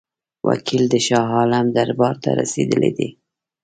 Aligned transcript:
وکیل 0.47 0.83
د 0.89 0.95
شاه 1.07 1.29
عالم 1.37 1.67
دربار 1.75 2.15
ته 2.23 2.29
رسېدلی 2.39 2.91
دی. 2.97 3.09